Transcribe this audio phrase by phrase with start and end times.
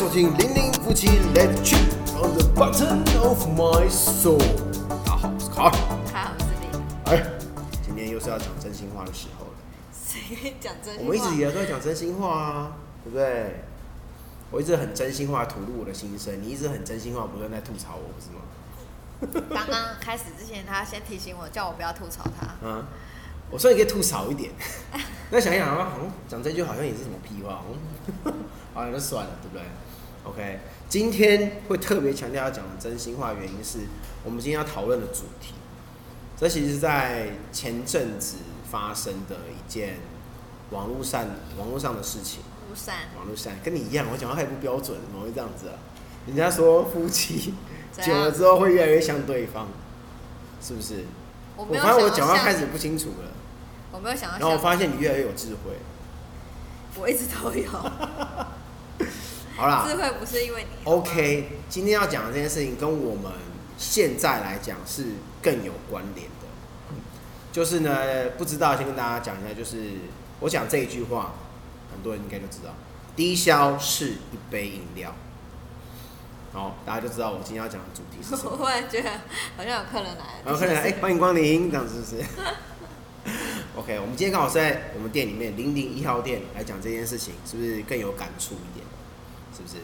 [0.00, 1.76] 收听零零夫妻 Let Trip
[2.16, 4.38] on the button of my soul。
[4.88, 5.72] 大家好，我是卡尔。
[6.10, 7.22] 还好是你，哎，
[7.82, 9.52] 今天又是要讲真心话的时候了。
[9.92, 11.04] 谁讲真心话？
[11.04, 12.72] 我们一直以来都在讲真心话啊，
[13.04, 13.62] 对不对？
[14.50, 19.48] 我一直很真心话吐露我的心声，你一直很真心话不断在吐槽我，不是吗？
[19.54, 22.66] 刚刚开始之前，他先提醒我，叫我不要吐槽他。
[22.66, 22.86] 啊，
[23.50, 24.50] 我说你可以吐槽一点。
[25.30, 27.60] 那想一想啊，好像讲这句好像也是什么屁话，
[28.24, 28.32] 嗯
[28.72, 29.62] 好，那就算了，对不对
[30.24, 33.80] ？OK，今天会特别强调要讲的真心话，原因是
[34.24, 35.54] 我们今天要讨论的主题，
[36.38, 38.36] 这其实是在前阵子
[38.70, 39.96] 发生的一件
[40.70, 41.24] 网络上
[41.58, 42.40] 网络上的事情。
[43.16, 45.74] 网络上跟你一样，我讲话太不标准，怎么会这样子啊？
[46.28, 47.54] 人家说夫妻
[48.00, 49.66] 久了之后会越来越像对方，
[50.62, 51.04] 是不是？
[51.56, 53.32] 我没有我发现我讲话开始不清楚了，
[53.90, 55.78] 我没有想要然后我，发现你越来越有智慧。
[56.94, 57.68] 我一直都有
[59.56, 60.84] 好啦智慧，不是因为你。
[60.84, 63.30] ，OK，今天要讲的这件事情跟我们
[63.76, 65.06] 现在来讲是
[65.42, 66.46] 更有关联的。
[67.52, 69.92] 就是呢，不知道先跟大家讲一下，就是
[70.38, 71.32] 我讲这一句话，
[71.92, 72.72] 很多人应该就知道，
[73.16, 75.14] 低消是一杯饮料。
[76.52, 78.64] 好，大家就知道我今天要讲的主题是什么 我么。
[78.64, 79.10] 忽然觉得
[79.56, 82.28] 好像有客人来了，有客人来，哎、欢迎光临，这样子是不是？
[83.76, 88.86] OK，我们今天刚好是在我们店里面零零一号店来讲这件事情，是不是更有感触一点？
[89.60, 89.76] 是不是？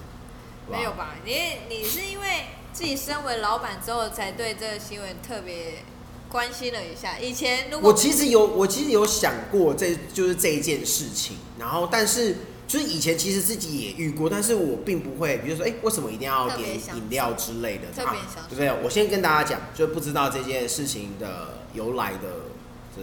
[0.69, 0.93] 没有？
[0.93, 1.15] 吧？
[1.25, 1.33] 你
[1.69, 5.85] 你是因为自己身为老板之后，才对这个新闻特别
[6.29, 7.19] 关心了一下。
[7.19, 17.85] 以前如果我其实有，我其实有想过这就是这一件事情，然后但是就是以前其实自己也遇过，但是我并不会，比如说，哎、为什么一定要点饮料之类的？
[17.95, 18.73] 特别想啊对不对？
[18.83, 22.51] 我先跟大家讲，就不知道这件事情的由来的
[22.97, 23.03] 这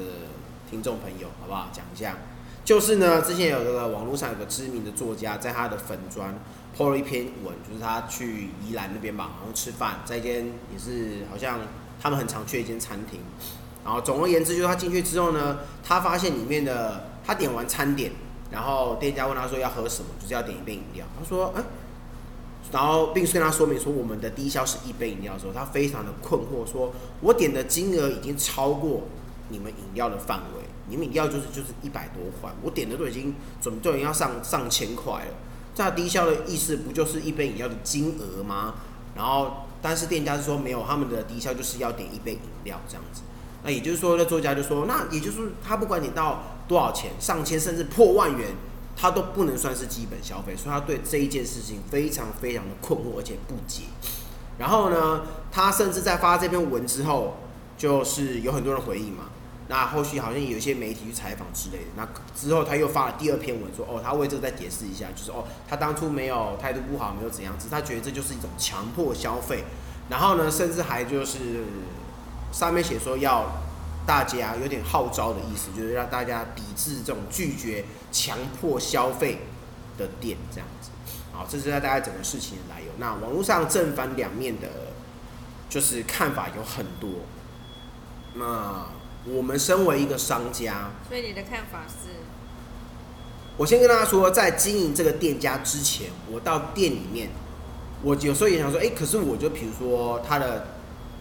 [0.70, 1.70] 听众朋友，好不好？
[1.72, 2.18] 讲一下，
[2.66, 6.38] 就是呢，之前有这个网络上有个知名的作家，在他的粉砖
[6.78, 11.60] po 了一篇文，就是他去宜兰那边吧，然后吃饭，在一间也是好像
[12.02, 13.20] 他们很常去的一间餐厅。
[13.86, 18.12] 然后总而言之，就是他进去之后呢，他发现里面的他点完餐点，
[18.50, 21.06] 然后店家问他说要喝什么，就是要点一杯饮料。
[21.20, 21.62] 他说，哎、
[22.72, 29.02] 然后并跟他说明说我们的低消是一杯饮料的时候，他非常的困惑，说我点的金额已经超过
[29.50, 35.34] 你们饮料的范围，你们饮料就是就是一百多块，我点的都已经准都已经要上上千块了。
[35.76, 38.76] 这低消的意思不就是一杯饮料的金额吗？
[39.16, 43.22] 然后但是店家是说没有，他们的低消就是要点一杯饮料这样子。
[43.64, 48.50] 那也就是说，那作家就说，那也就是他不管你到多少钱，上千甚至破万元，
[48.96, 53.84] 他都不能算是基本消费，所以他对这一件事情非常非常的困惑，而且不解。
[54.58, 57.38] 然后呢，他甚至在发这篇文之后，
[57.78, 59.30] 就是有很多人回应嘛。
[59.68, 61.92] 那后续好像有一些媒体去采访之类的。
[61.96, 69.64] 那之后他又发了第二篇文说，哦，他为这个再解释一下，就是哦，他当初没有态度不好，没有怎样，只是他觉得这就是一种强迫消费。
[70.10, 71.64] 然后呢，甚至还就是
[72.52, 73.46] 上面写说要
[74.06, 79.40] 大家有点号召的意思，就是让大家抵制这种拒绝强迫消费
[79.98, 80.90] 的店这样子。
[81.32, 82.88] 好，这是在大概整个事情的来由。
[82.98, 84.68] 那网络上正反两面的，
[85.70, 87.10] 就是看法有很多。
[88.36, 88.86] 那
[89.26, 92.10] 我们身为一个商家，所以你的看法是，
[93.56, 97.30] 我先跟大家说，在经营这个店家之前，我到店里面，
[98.02, 100.68] 我有时候也想说，哎、可是我就比如说他的，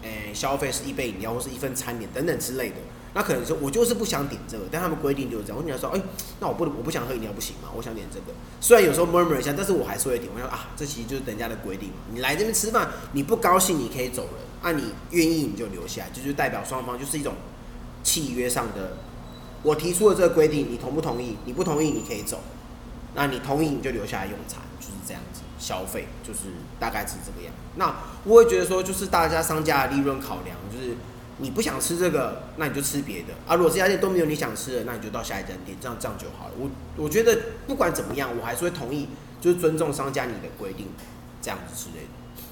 [0.01, 2.75] 诶、消费是一杯饮料或是一份餐点等等之类的，
[3.13, 5.57] 那可能说我就是不想点这个，但他们规定就是这样。
[5.57, 6.01] 我就想说，哎、
[6.41, 7.69] 那我不能我不想喝饮料不行吗？
[7.73, 10.29] 我想点这个，虽然有时候 murmur 一下，但是我还是会点。
[10.35, 11.95] 我想说啊，这其实就是人家的规定嘛。
[12.11, 17.35] 你来这边吃饭，你不高兴你可以走人，啊，你愿意你就留下来，就是代表双方就是一种
[18.03, 18.97] 契约上的。
[19.63, 21.37] 我提出了这个规定，你同不同意？
[21.45, 22.41] 你不同意你可以走，
[23.15, 26.41] 那你同意你就留下来用餐，就是这样子消费，就是
[26.77, 27.53] 大概是这个样。
[27.75, 30.95] 那我会觉得说，就是大家商家的利润考量，就是
[31.37, 33.55] 你不想吃这个，那你就吃别的啊。
[33.55, 36.53] 如果这家店都没有你想吃的，那你就到下一家店，这样这样就好了。
[36.59, 39.07] 我我觉得不管怎么样，我还是会同意，
[39.39, 40.87] 就是尊重商家你的规定，
[41.41, 42.09] 这样子之类的。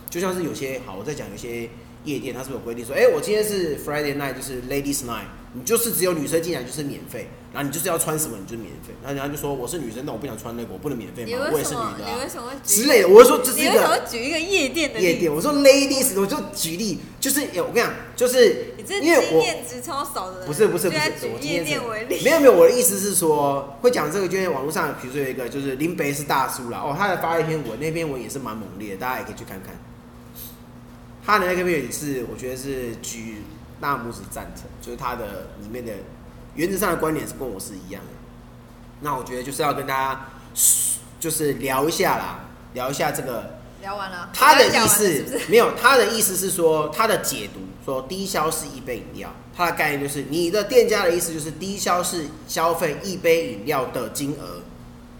[0.10, 1.70] 就像是有些好，我在讲有些
[2.06, 11.50] 夜店，它是有规定说，哎、我今天是 Friday night，就是 Ladies night，你就是只有女生进来就是免费，然后你就是要穿什么你就免费，然后人家就说我是女生，但我不想穿那个，我不能免费你吗？
[11.52, 11.76] 我也是女？
[11.76, 12.30] 的、啊你为。
[12.30, 29.76] 什么之类的，我是说这是一个举一个夜店的夜店，我说 ladies，我就举例，就是有我跟你讲，就是因为我值超少的人，不是不是不是，居然举夜店为例，没有没有，我的意思是说，会讲这个，就因为网络上，比如说有一个就是林北是大叔啦，哦，他还发了一篇文，那篇文也是蛮猛烈的，大家也可以去看看。
[31.26, 33.44] 他的那个篇也是，我觉得是举
[33.82, 35.92] 大拇指赞成，就是他的里面的
[36.56, 38.10] 原则上的观点是跟我是一样的。
[39.02, 40.28] 那我觉得就是要跟大家
[41.20, 42.40] 就是聊一下啦，
[42.74, 43.60] 聊一下这个。
[43.82, 44.30] 聊完了。
[44.32, 45.26] 他的意思？
[45.50, 54.62] 没有，他的意思是说，他的解读说低消是一杯饮料，他的概念就是你的店家的意思就是低消是消费一杯饮料的金额，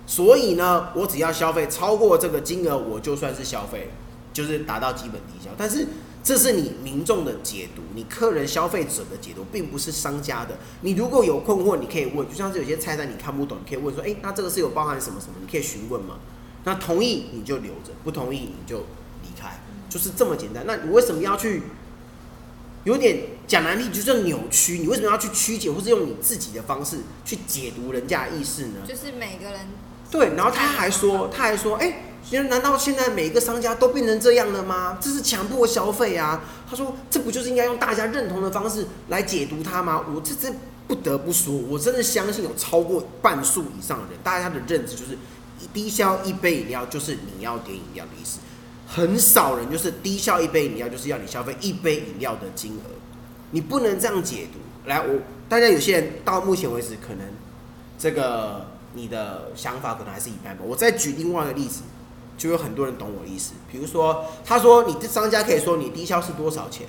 [0.06, 3.90] 所以呢，我只要消费超过这个金额，我就算是消费，
[4.32, 5.50] 就是达到基本低消。
[5.58, 5.88] 但是
[6.24, 10.58] 这是你民众的解读，你客人消费者的解读，并不是商家的。
[10.82, 15.34] 你如果有困惑，你可以问，就像是有些菜单你看不懂，你可以问说，诶，那这个是有包含什么什么？
[15.42, 16.20] 你可以询问吗。
[16.64, 18.78] 那同意你就留着，不同意你就
[19.24, 19.60] 离开，
[19.90, 20.64] 就是这么简单。
[20.68, 21.64] 那你为什么要去
[22.84, 24.78] 有点讲难听，就是扭曲？
[24.78, 28.82] 你为什么要去曲解，或是用你自己的方式去解读人家的意思呢？
[28.88, 29.62] 就是每个人
[30.12, 31.96] 对，然后他还说，他还说，哎、现
[32.30, 34.98] 在难道现在每一个商家都变成这样了吗？
[35.02, 36.44] 这是强迫消费啊！
[36.70, 40.06] 他说，这不就是应该用大家认同的方式来解读它吗？
[40.14, 40.54] 我这这
[40.88, 45.18] 不得不说，我真的相信有超过半数以上的人，大家的认知就是
[45.74, 48.40] 低消一杯饮料就是你要点饮料的意思，
[48.88, 52.92] 很少人就是低消一杯饮料就是要你消费一杯饮料的金额，
[53.52, 54.60] 你不能这样解读。
[54.90, 57.28] 来，我大家有些人到目前为止可能
[58.00, 60.64] 这个你的想法可能还是一般吧。
[60.66, 61.82] 我再举另外一个例子，
[62.42, 63.54] 就有很多人懂我的意思。
[63.72, 66.88] 比如说，他说你这商家可以说你低消是多少钱？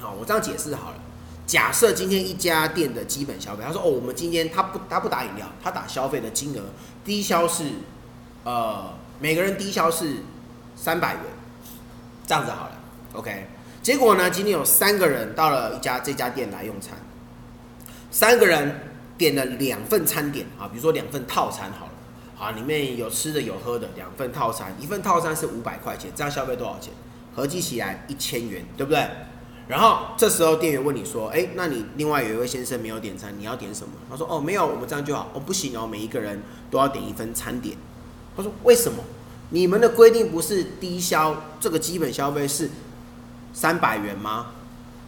[0.00, 0.96] 好，我这样解释好了。
[1.44, 6.62] 假设今天一家店的基本消费，他说哦，我们今天他不他不打饮料，他打消费的金额
[7.04, 7.64] 低消是
[8.44, 10.18] 呃每个人低消是
[10.76, 11.24] 三百元，
[12.24, 12.78] 这样子好了
[13.14, 13.48] ，OK。
[13.82, 16.96] 结果呢，今天有三个人到了一家这家店来用餐，
[18.12, 18.80] 三个人
[19.18, 21.91] 点了两份餐点啊，比如说两份套餐好了，
[22.42, 26.92] 啊，里面有吃的有喝的，两份套餐，一份套餐是五百块钱，这样消费多少钱？
[27.36, 29.08] 合计起来一千元，对不对？
[29.68, 37.76] 然后这时候店员问你说：“哎，那你另外有一位先生没有点餐，你要点什么？”他说：“哦，没有，我们这样就好。”哦，不行哦，每一个人都要点一份餐点。
[38.36, 39.04] 他说：“为什么？
[39.50, 42.68] 你们的规定不是低消这个基本消费是
[43.52, 44.48] 三百元吗？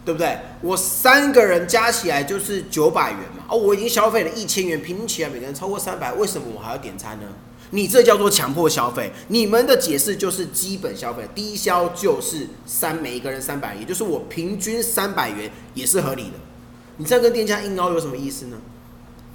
[0.05, 0.37] 对不对？
[0.61, 3.43] 我三个人加起来就是九百元嘛。
[3.49, 7.27] 哦，我已经消费了一千元，平均起来每个人超过三百，为什么我还要点餐呢？
[7.71, 9.11] 你这叫做强迫消费。
[9.29, 16.37] 你们的解释就是基本消费，低消就是三每一个人三百，也就是我平均三百元也是合理的。
[16.97, 18.57] 你这样跟店家硬凹有什么意思呢？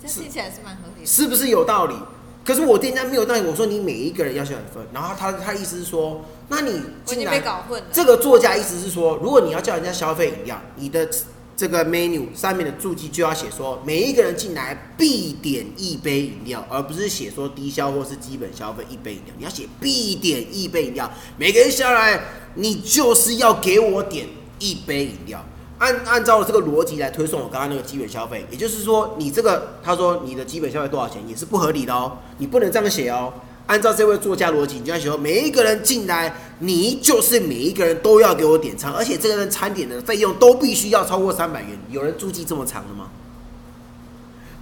[0.00, 1.06] 这听起来是蛮合理的。
[1.06, 1.94] 是不是有道理？
[2.42, 6.70] 可是我店家没有道理，我说你每一个人要消一份，然后他他意思是说，那你
[7.06, 7.86] 我已进来经被搞混了。
[7.92, 11.08] 这个作家意思是说，如果你要叫人家消费饮料，你的
[11.54, 19.34] 这个 menu 上面的注记就要写说，每一个人进来必点一杯饮料，而不是写说低消或是基本消费一杯饮料。
[19.36, 22.18] 你要写必点一杯饮料，每个人下来，
[22.54, 24.26] 你就是要给我点
[24.58, 25.44] 一杯饮料。
[25.80, 33.32] 按按照这个逻辑来推送我刚刚那个基本消费，也就是说，你这个他说你的基本消费多少钱也是不合理的哦，你不能这样写哦。
[33.66, 41.78] 按照这位作家逻辑，你就要写说，每一个人进来，你就是每一个人都要给我点餐，而且这个人餐点的费用都必须要超过三百元。
[41.88, 43.08] 有人注记这么长的吗？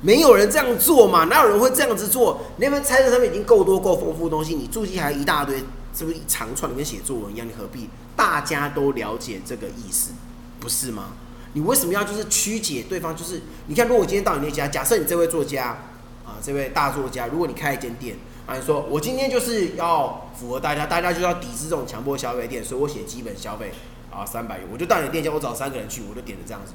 [0.01, 1.25] 没有人这样做嘛？
[1.25, 2.41] 哪有人会这样子做？
[2.59, 5.57] 那份菜单上面已经够多够丰富的东西，你注记还一大堆，
[5.93, 7.45] 是不是一长串的跟写作文一样？
[7.45, 7.89] 你何必？
[8.15, 10.11] 大家都了解这个意思，
[10.61, 11.15] 不是吗？
[11.55, 13.17] 你为什么要就是曲解对方？
[13.17, 15.79] 就是你看，如果我今天到你那家，假设你这位作家
[16.25, 23.73] 啊，这位大作家，如果你开一间店啊，你说我今天就是要符合大家，大家就要抵制这种强迫消费店，所以我写基本消费
[24.11, 26.73] 啊三百元，我就到你店家，我找三个人去，我就点了这样子，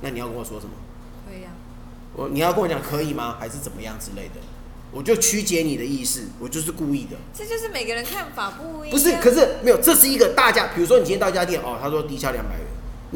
[0.00, 0.72] 那你要跟我说什么？
[1.28, 1.52] 可以啊，
[2.14, 3.36] 我你要跟我讲可以吗？
[3.38, 4.40] 还是怎么样之类的？
[4.92, 7.16] 我就曲解你的意思，我就是故意的。
[7.34, 8.90] 这就是每个人看法不一样。
[8.90, 12.66] 不是，可是没有，这是一个大家，比如说你今天到一家店，哦，他说低消两百元，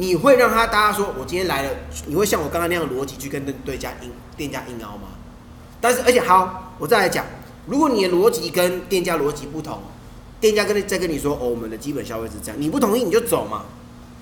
[0.01, 1.69] 你会让他大家说我今天来了，
[2.07, 5.09] 你会像我刚刚那样逻辑去跟对对家硬店家硬凹吗？
[5.79, 7.23] 但是而且好，我再来讲，
[7.67, 9.77] 如果你的逻辑跟店家逻辑不同，
[10.39, 13.65] 店家跟你再跟你说哦，我们的基本消费是这样，你不同意你就走嘛，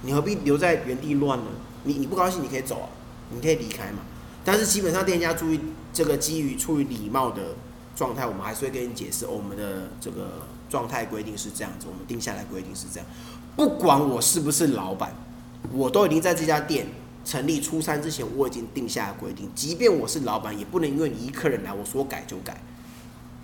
[0.01, 1.45] 你何必留在原地乱呢？
[1.85, 2.89] 你你不高兴你可以走啊，
[3.29, 3.99] 你可以离开嘛。
[4.43, 5.61] 但是基本上店家注意
[5.93, 7.55] 这个基于出于礼貌的
[7.95, 13.07] 状态，我们还是会跟你解释、我们的这个状态规定是这样子，我们定下来规定是这样。
[13.55, 15.13] 不管我是不是老板，
[15.73, 16.87] 我都已经在这家店
[17.25, 22.61] 成立初三之前，我已经定下了规定，即便我是老板，也不能因为你一客人来，我说改就改，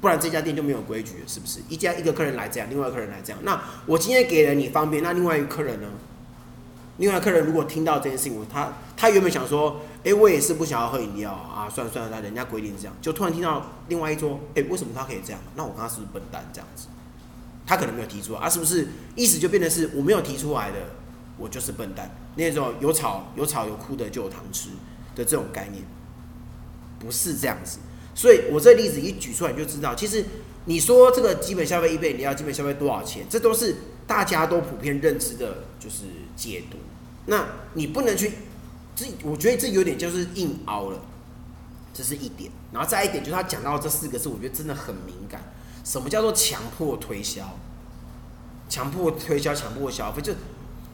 [0.02, 1.60] 不然这家店就没有规矩了，是不是？
[1.70, 5.88] 一家一个客人来这样，另外一个客人来这样，那我今天给了你方便，那另外一个客人呢？
[6.98, 15.42] 另外客人如果听到这件事情，他他原本想说，哎、我也是不想要喝饮料啊，算了算了，那人家规定这样，就突然听到另外一桌，哎、为什么他可以这样？
[15.56, 16.88] 那我刚刚是不是笨蛋这样子？
[17.68, 20.78] 他可能没有提出，啊，是不是意思就变成是我没有提出来的，
[21.38, 22.10] 我就是笨蛋？
[22.36, 24.70] 那种有吵有吵有哭的就有糖吃
[25.16, 25.84] 的这种概念，
[27.00, 27.80] 不是这样子。
[28.14, 30.24] 所以我这例子一举出来，就知道，其实
[30.66, 33.76] 你说这个基本消费一倍，你要基本消费多少钱，这都是
[34.08, 36.04] 大家都普遍认知的，就是
[36.36, 36.78] 解读。
[37.26, 38.32] 那你不能去，
[38.96, 41.00] 这我觉得这有点就是硬凹了，
[41.94, 42.52] 这是一点。
[42.72, 45.42] 然后再一点就是他讲到这四个字，我觉得真的很敏感。
[45.84, 47.58] 什么叫做强迫推销？
[48.68, 50.34] 强迫推销、强迫消费，就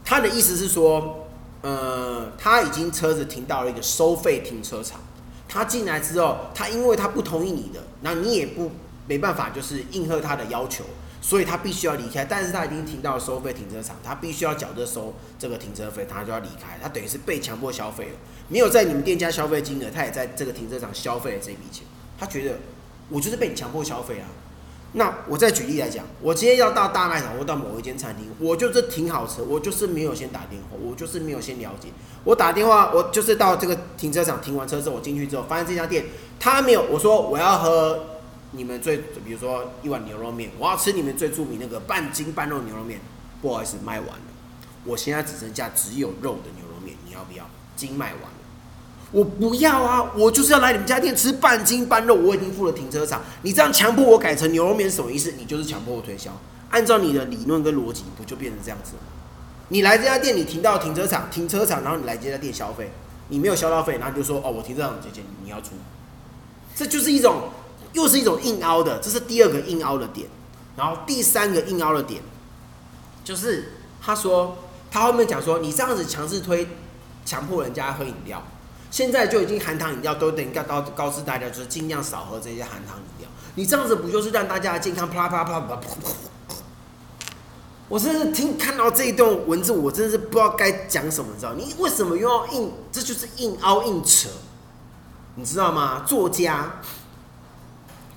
[0.03, 1.27] 他的意思是说，
[1.61, 4.99] 呃，他已经车子停到了一个收费停车场。
[5.47, 8.71] 他进来之后，他因为他不同意你的，那你也不
[9.07, 10.85] 没办法，就是应和他的要求，
[11.21, 12.23] 所以他必须要离开。
[12.23, 16.79] 但是他已经停到了收费停车场，他必须要缴这收这个停车费，他就要离开。
[16.81, 18.11] 他等于是被强迫消费了，
[18.47, 21.85] 没有在你们店家消费金额，他也在这个停车场消费了这笔钱。
[22.17, 22.57] 他觉得
[23.09, 24.27] 我就是被你强迫消费啊。
[24.93, 31.87] 那我再举例来讲，我今天要到大卖场或到某一间餐厅，我就是停好车，我就是没有先打电话，我就是没有先了解。
[32.25, 36.05] 我打电话，我就是到这个停车场停完车之后，我进去之后发现这家店
[36.39, 38.19] 他没有，我说我要喝
[38.51, 42.99] 你们最，比如说一碗牛肉面，我要吃你们最著名那个半斤半肉牛肉面，
[43.41, 44.25] 不好意思卖完了，
[44.83, 47.49] 我现在只剩下只有肉的牛肉面，你要不要？
[47.77, 48.40] 斤卖完。
[49.11, 50.11] 我不要啊！
[50.15, 53.21] 我就是要来你们家店吃半斤半肉，我已经付了停车场。
[53.41, 55.33] 你这样强迫我改成牛肉面什么意思？
[55.37, 56.31] 你就是强迫我推销。
[56.69, 58.99] 按照你的理论跟逻辑，不就变成这样子吗？
[59.67, 62.89] 你来这家店，你停到停车场，停车场，然后你来这家店消费，
[63.27, 65.71] 你没有消到费，然后就说哦，我停车场这钱你要出，
[66.73, 67.49] 这就是一种，
[67.91, 70.27] 又是一种硬凹的，这是第二个硬凹的点。
[70.77, 72.21] 然后第三个硬凹的点，
[73.25, 74.57] 就是他说
[74.89, 76.65] 他后面讲说，你这样子强制推，
[77.25, 78.41] 强迫人家喝饮料。
[78.91, 83.29] 现在就已经含糖饮料都等于告告告知大家，就是尽量少喝这些含糖饮料。
[83.55, 85.87] 你这样子不就是让大家的健康啪啪啪啪啪？
[87.87, 91.53] 我真是听看到这一段文字，我真的是不知道该讲什么，你知道？
[91.53, 92.71] 你为什么又要硬？
[92.91, 94.29] 这就是硬凹硬扯，
[95.35, 96.03] 你知道吗？
[96.07, 96.79] 作家，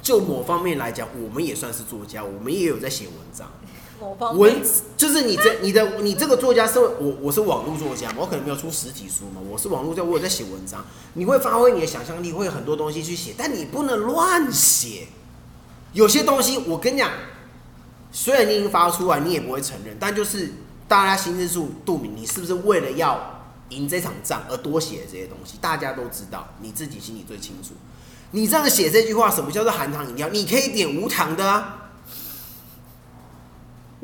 [0.02, 3.48] 就某方面来讲，我们也算是作家，我们也有在写文章。
[4.34, 4.62] 文
[4.96, 10.84] 就是你这你的你这个作家是我我是网络作家，我可能没有出实体书嘛，我是网络，我有在写文章，
[11.14, 15.06] 你会发挥你的想象力，会有很多东西去写，但你不能乱写。
[15.92, 17.10] 有些东西我跟你讲，
[18.10, 20.52] 虽然你已经发出来，你也不会承认，但就是
[20.88, 21.48] 大家心知
[21.86, 25.56] 肚明，你是不是为了要赢这场仗而多写这些东西？
[25.60, 27.70] 大家都知道，你自己心里最清楚。
[28.32, 30.28] 你这样写这句话，什么叫做含糖饮料？
[30.30, 31.83] 你可以点无糖的啊。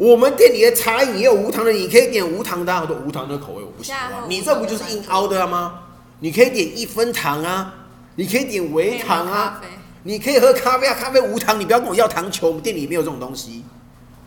[0.00, 2.80] 我们店里的茶饮也有无糖的，你可以点无糖的。
[2.80, 5.80] 我说无糖的口味我不喜欢，你这不就是硬凹的吗？
[6.20, 7.74] 你可以点一分糖啊，
[8.14, 9.60] 你可以点微糖啊，
[10.04, 13.62] 你可以喝咖啡啊，咖啡无糖，你不要跟我要糖球，我们店里没有这种东西，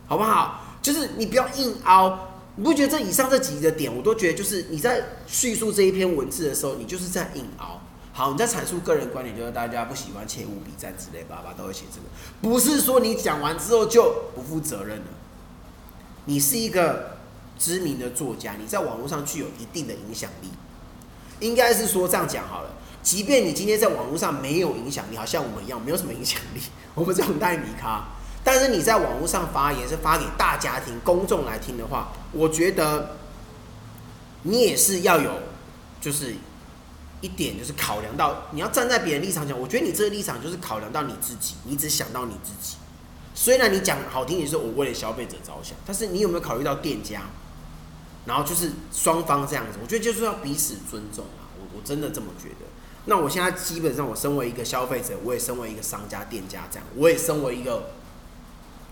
[0.06, 0.64] 好不好？
[0.80, 2.20] 就是你不要硬凹，
[2.56, 7.82] 你不觉得这以上这几个点，我都觉得就是你在叙述这一篇文字的时候，你就是在硬凹。
[8.12, 12.06] 好，你在阐述个人观点，就是大家不喜欢切勿比赞之类，爸爸都会写这个，
[12.48, 15.06] 不是说你讲完之后就不负责任了。
[16.26, 17.18] 你是一个
[17.58, 20.50] 知名的作家，你在网络上具有一定的影响力。
[21.40, 22.70] 应该是说这样讲好了，
[23.02, 26.62] 即便你今天在网络上没有影响力，好像我们一样没有什么影响力，
[26.96, 28.06] 我们这种代米咖，
[28.46, 33.18] 但是你在网络上发言是发给大家庭、公众来听的话，我觉得
[34.44, 35.32] 你也是要有，
[36.00, 36.34] 就是
[37.20, 42.78] 一点就是考量到你要站在别人立场讲，我觉得你这个立场就是考量到你自己，你只想到你自己。
[43.36, 47.22] 虽然你讲好听，也是我为了消费者着想，但是你有没有考虑到店家？
[48.26, 51.44] 然后就是双方这样子，我觉得就是要彼此尊重啊！
[51.60, 52.66] 我我真的这么觉得。
[53.04, 57.90] 那我现在基本上，我身为一个消费者，我也身为一个商家、店家，这样，我也身为一个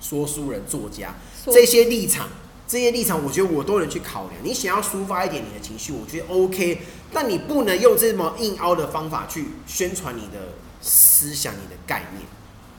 [0.02, 2.28] 说书人、作家，这些立场，
[2.68, 4.34] 这些立场，我觉得我都能去考量。
[4.44, 6.82] 你想要抒发一点你的情绪，我觉得 OK，
[7.14, 12.26] 但你不能用这么硬凹的方法去宣传你的思想、你的概念。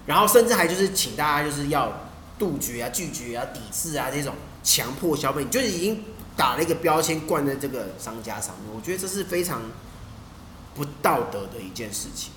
[0.07, 1.93] 然后甚至还就是请大家就是要
[2.39, 6.05] 杜绝啊、拒绝啊、抵制啊这种强迫消费，就是已经
[6.37, 8.75] 打了一个标签灌在这个商家上面。
[8.75, 9.63] 我觉得这是非常
[10.75, 12.33] 不道德的一件事情。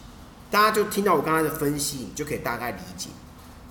[0.51, 3.09] 大家就听到我刚才的分析，你就可以大概理解。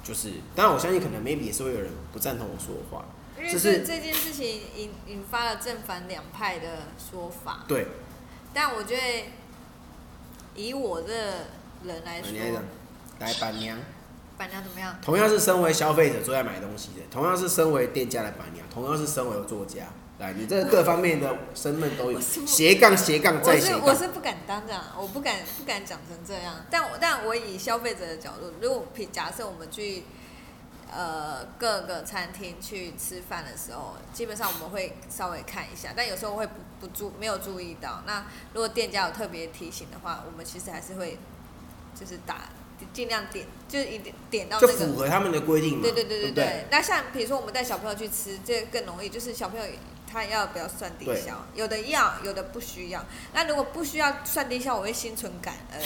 [0.02, 3.04] 就是，当然我相信可能 maybe 也是会有人不赞同我说的话。
[3.38, 4.46] 因为这这件事情
[4.76, 7.64] 引引发了正反两派的说法。
[7.68, 7.86] 对。
[8.52, 9.24] 但我觉得
[10.56, 11.14] 以我这
[11.84, 12.30] 人来说。
[13.24, 13.78] 来板娘，
[14.36, 14.94] 板娘怎么样？
[15.00, 19.86] 同样是身为消费者最爱买东西的，同样是身为店家的板娘，同样是身为作家，
[20.18, 23.80] 来，你这各方面的身份都有，斜杠斜杠再斜杠。
[23.80, 30.04] 我是我是不敢当这样，我不敢不敢讲成这样，但我但我以消费者的角度，如果假设我们去
[30.92, 38.02] 呃各个餐厅去吃饭的时候，基本上我们会稍微看一下，但有时候会不不注没有注意到。
[38.06, 41.18] 那如果店家有特别提醒的话，我们其实还是会
[41.98, 42.42] 就是打。
[42.92, 45.82] 尽量点，就是一点点到就那个符合他们的规定嘛。
[45.82, 46.66] 对对对对不对对。
[46.70, 49.64] 那像比如说我们带小朋友去吃，这个更容易，就是小朋友
[50.10, 53.04] 他要不要算低对消，有的要，有的不需要。
[53.32, 55.80] 那如果不需要算低消，我会心存感恩，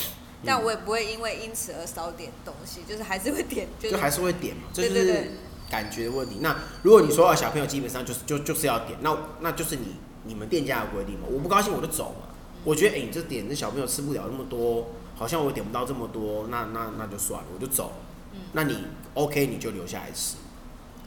[0.45, 5.31] 但我也不会因为因此而少点东西，就是还是会点，就是就还是会点嘛，这就是对对对
[5.71, 6.39] 感觉的问题。
[6.41, 11.27] 那如果你说啊，小朋友基本上就是就就是要点，那那就是你你们店家的规定嘛。
[11.31, 12.29] 我不高兴我就走嘛。
[12.65, 17.93] 我觉得哎、你这点那小朋友吃不了那么多，好像我点不到这么多，那那那就算了，我就走。
[18.33, 18.85] 嗯那你
[19.15, 20.37] OK 你就留下来吃，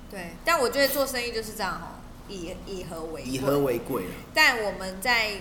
[0.09, 0.31] 对。
[0.43, 3.23] 但我觉得做生意就是这样哦，以以和为。
[3.23, 4.11] 以和为贵啊。
[4.33, 5.33] 但我们在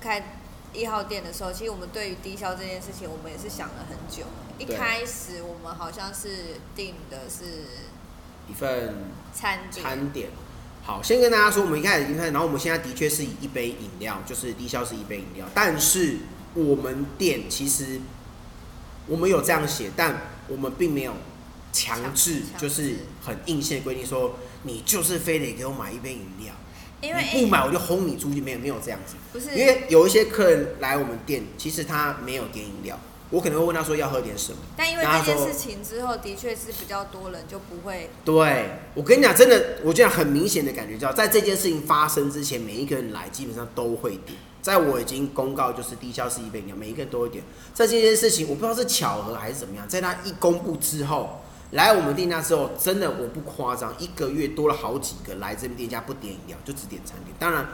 [0.00, 0.36] 开
[0.72, 4.24] 一号店的时候，其实我们对于低消这件事情，我们也是想了很久。
[4.58, 7.44] 一对开始我们好像是定的是
[8.48, 8.94] 一份
[9.32, 10.30] 餐点，餐点。
[10.82, 16.18] 好，先跟大家说，我们一开始已经开始，然后我们现在的确是以一杯饮料，就是低消是一杯饮料，但是
[16.54, 18.00] 我们店其实
[19.08, 21.14] 我们有这样写，但我们并没有
[21.72, 26.54] 强制，就是很硬性的规定说你就是非得给我买一杯饮料，
[27.00, 29.16] 因为你不买我就轰你出去，没有没有这样子。
[29.32, 29.56] 不是。
[29.56, 32.98] 因为有一些客人来我们店，其实他没有点饮料，
[33.30, 34.58] 我可能会问他说要喝点什么。
[34.76, 44.38] 但因为这件事情之后，的确是比较多人就不会对，我跟你讲，真的，我这样很明显的感觉到，在这件事情发生之前，每一个人来基本上都会点。
[44.60, 47.42] 在我已经公告就是低消是一杯饮料，每一个人都会点。
[47.72, 57.34] 在这件事情，我不知道是巧合还是怎么样，在他一公布之后，来我们店家之后，真的我不夸张，一个月多了好几个来这边店家不点饮料，就只点餐点。
[57.38, 57.66] 当然，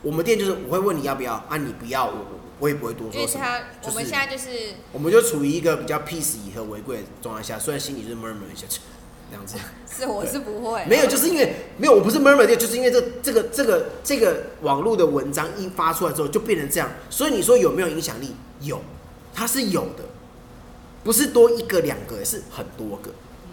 [0.00, 2.24] 我们店就是我会问你要不要，啊你不要，我
[2.62, 3.44] 我我也不会多因为说什么。
[3.44, 4.48] 他就是我们现在就是
[4.92, 8.66] 我们就处于一个比较 peace 以和为贵的状态下，虽然心里就是 murmur 一下，
[9.28, 9.56] 这样子。
[9.94, 16.88] 是我是不会没有，就是因为没有，我不是 murmur 的，就是因为这这个这个这个网络的文章一发出来之后，就变成这样。
[17.10, 18.34] 所以你说有没有影响力？
[18.60, 18.80] 有，
[19.34, 20.04] 它是有的，
[21.02, 23.10] 不是多一个两个，是很多个。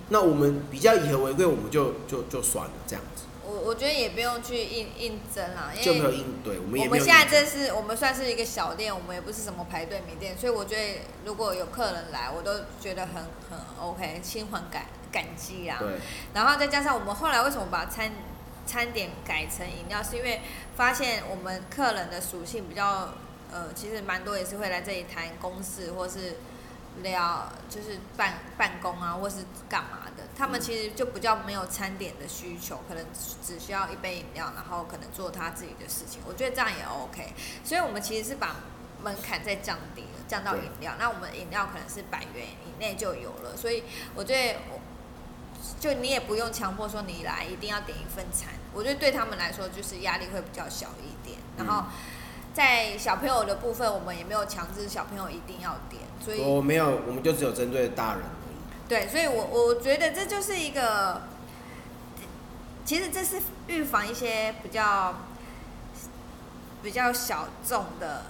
[0.10, 3.24] 那我们比较以和为贵，我们就就就算了，这样子
[3.60, 13.16] 我我觉得也不用去应应征啦，因就没有为应对，我们也我没有应们现在这是我们算是一个小店，我们也不是什么排队名店，所以我觉得如果有客人来，我都觉得很
[13.50, 15.78] 很 OK，心怀感感激啊。
[15.80, 16.00] 对
[16.34, 18.12] 然后再加上我们后来为什么把餐
[18.66, 20.42] 餐点改成饮料，是因为
[20.76, 23.14] 发现我们客人的属性比较
[23.52, 26.38] 呃，其实蛮多也是会来这里谈公事或是
[27.04, 30.24] 聊就是办办公啊，或是干嘛的。
[30.38, 36.22] 他们嗯其实就比较没有餐点的需求，可能只只需要一杯饮料，然后可能做他自己的事情。
[36.26, 37.34] 我觉得这样也 OK。
[37.64, 38.56] 所以我们其实是把
[39.02, 40.94] 门槛再降低了，降到饮料。
[41.00, 43.84] 那我们饮料可能是百元以内就有了，所以
[44.16, 44.80] 我觉得我
[45.80, 51.38] 就你也不用强迫说你来一定要点一份餐，我觉得对他们来说就是压力会比较小一点。
[51.58, 51.84] 然后
[52.54, 58.88] 在小朋友的部分，我们也没有强制小朋友一定要点，所以我没有，我们就只有针对大人而已。
[58.88, 61.22] 对，所以我我觉得这就是一个，
[62.86, 65.16] 其实这是预防一些比较
[66.84, 68.26] 比较小众的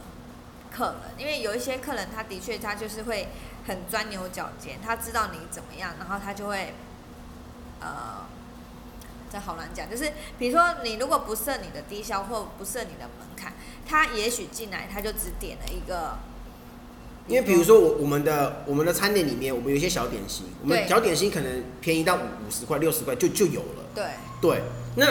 [0.71, 3.29] 客人，因为有一些客人他的确他就是会
[3.67, 6.73] 很钻牛角尖，他知道你怎么样，然后他就会
[7.79, 8.27] 呃。
[9.31, 13.53] 这好难讲，就是比如说你如果不设你的低消或不设你的门槛，
[13.87, 16.17] 他也许进来他就只点了一个，
[17.29, 23.85] 因为比如说我我们的我们的餐点里面，我们有一些小点心，我们小点心可能便宜到五五十块、六十块就就有了。
[23.93, 24.03] 对
[24.41, 24.61] 对，
[24.95, 25.05] 那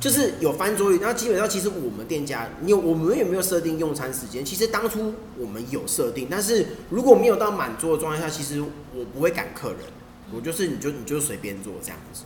[0.00, 0.98] 就是有翻桌率。
[0.98, 4.44] 然后基本上，其实我们店家，你有我们有没有设定用餐时间？
[4.44, 9.78] 其实当初我们有设定，但是如果没有到满桌的状态下，其实我不会赶客人，
[10.34, 12.22] 我就是你就你就随便做这样子，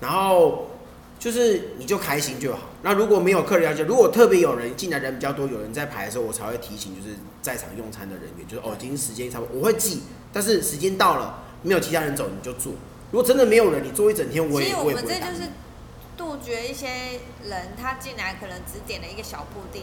[0.00, 0.68] 然后
[1.20, 2.60] 就是你就开心就好。
[2.82, 10.02] 那如果没有客人要求，如果特别有人进来人比较多，有人在排的时候，我才会提醒，就是在场用餐的人员，就是哦，今天时间差不多，我会记，
[10.32, 12.72] 但是时间到了，没有其他人走，你就坐。
[13.12, 15.50] 如果真的没有人，你坐一整天，我也我们这就是
[16.16, 16.88] 杜绝一些
[17.44, 19.82] 人他进来可能只点了一个小布丁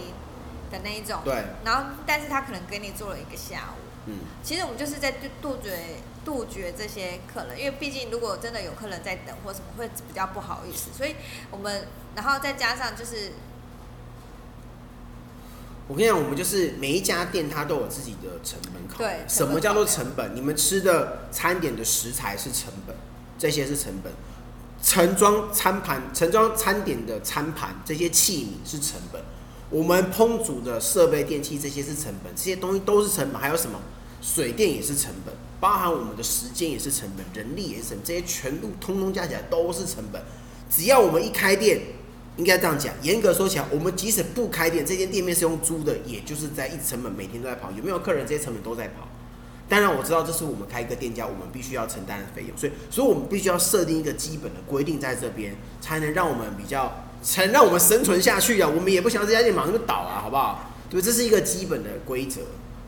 [0.71, 3.79] 的那一种，对，然后但是他可能跟你做了一个下午。
[4.07, 4.19] 嗯。
[4.41, 5.77] 其实我们就是在杜杜绝
[6.27, 10.89] 杜绝这些客人，因为毕竟如果真的有客人在等或什么，会比较不好意思。
[10.93, 11.15] 所以
[11.49, 11.87] 我们
[12.17, 13.31] 然后再加上就是
[15.87, 19.17] 我跟你讲，我们就是每一家店它都有自己的成本考量。
[19.17, 20.35] 对什么叫做成本？
[20.35, 22.93] 你们吃的餐点的食材是成本，
[23.39, 24.11] 这些是成本。
[24.83, 29.21] 盛装餐盘、盛装餐点的餐盘，这些器皿是成本。
[29.69, 33.41] 我们烹煮的设备、电器这些是成本，这些东西都是成本。
[33.41, 33.79] 还有什么？
[34.21, 40.21] 水电也是成本，包含我们的时间也是成本，人力也是，这些全部通通加起来都是成本。
[40.69, 41.79] 只要我们一开店，
[42.37, 47.71] 应该这样讲，严格说起来，我们即使不开店，这间店面是用租的，也就是在一成本每天都在跑。
[47.71, 48.25] 有没有客人？
[48.27, 49.07] 这些成本都在跑。
[49.69, 58.69] 当然我知道这是我们开一个店家，我们必须要承担的费用，所以所以我们必须要设定一个基本的规定在这边，才能让我们比较，才能让我们生存下去啊！
[58.73, 60.71] 我们也不想这家店马上就倒啊，好不好？
[60.89, 62.39] 对，这是一个基本的规则，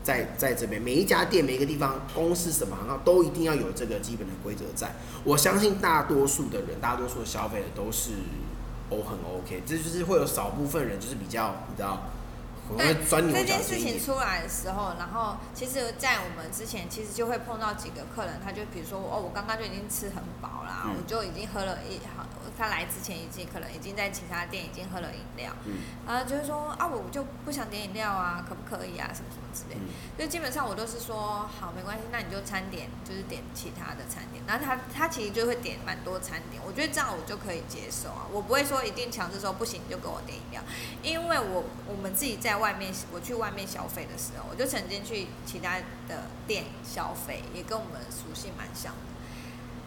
[0.09, 4.91] 在在这边每一家店每一个地方公司什么行号都一定要有这个基本的规则在。
[5.23, 8.11] 我相信大多数的人，大多数的消费者都是
[8.89, 12.01] 都很 OK，这就是会有少部分人就是比较你知道。
[12.77, 22.27] 对这件事情出来的时候，然后其实，在我们之前，其实就会碰到几个客人，他就比如说，哦，我刚刚就已经吃很饱啦，我就已经喝了一好，
[22.59, 25.51] 他来之前已经可能已经在其他店已经喝了饮料，
[26.05, 29.75] 然后就是说啊，我就不想点饮料啊，可不可以啊，什么什么之类，
[30.21, 40.61] 就基本上我都是说好，没关系，那你就餐点就是点其他的餐点，然后他他其实就会点蛮多餐点，我觉得这样我就可以接受啊，我不会说一定强制说不行你就给我点饮料，
[41.01, 42.59] 因为我我们自己在。
[42.59, 45.77] 外面我去外面消费的时候，我就曾经去其他
[46.09, 49.08] 的店消费，也跟我们属性蛮像的。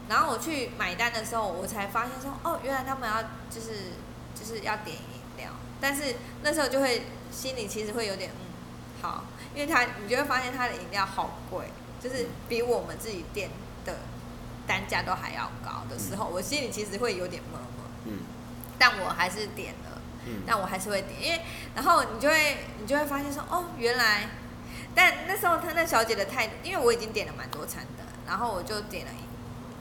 [0.08, 3.92] 然后我去买单的时候，我才发现说，哦，原来他们要就是
[4.34, 11.66] 就是要点饮料，但是那时候就会心里其实会有点嗯好，因为他你就会发现他的饮料好贵，
[12.02, 13.50] 就是比我们自己店
[13.84, 13.96] 的
[14.66, 17.68] 单价都还要高的时候，我心里其实会有点闷闷。
[18.06, 18.18] 嗯，
[18.78, 19.98] 但我还是点了。
[20.24, 21.40] 嗯但我还是会点，因为
[21.74, 24.28] 然后你就会你就会发现说哦原来，
[24.94, 29.10] 但那时候他那小姐的态度，因为我已经点了蛮多餐的，然后我就点了，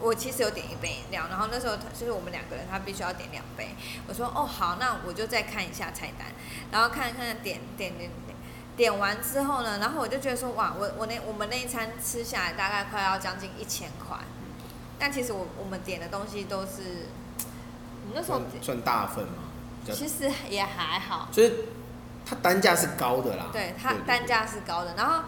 [0.02, 3.76] 我其实有点一杯饮料，然后那时候就是我们两个人，他必须要点两杯，
[4.08, 6.28] 我说哦好，那我就再看一下菜单，
[6.72, 8.38] 然后看看点点点点，
[8.76, 14.18] 点完之后呢，然后我就觉得说哇我我那我们那一餐吃下来大概快要将近一千块，
[14.98, 17.08] 但其实我我们点的东西都是，
[18.14, 19.34] 那时候算大份吗？
[19.92, 21.66] 其实也还好，就是
[22.24, 23.48] 它单价是高的啦。
[23.52, 24.94] 对，它单价是高的。
[24.96, 25.24] 然后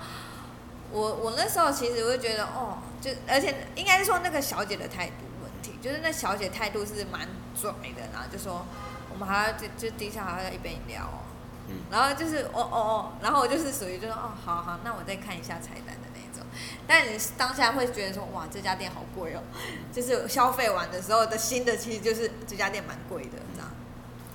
[0.94, 7.28] 我我那时候其实会觉得，哦，就而且应该是说那个小姐的态度问题，就是那小姐态度是蛮
[7.60, 8.64] 拽的，然后就说
[9.12, 11.26] 我们还要就就底下还要一杯饮料哦。
[11.68, 11.78] 嗯。
[11.90, 16.46] 然后就是哦哦哦，然后我就是属于就说哦，好好，那我再看一下菜单的那种。
[16.86, 19.42] 但你当下会觉得说，哇，这家店好贵哦，
[19.92, 23.72] 就是消费完的时候的新的，其实就是这家店蛮贵的，这样。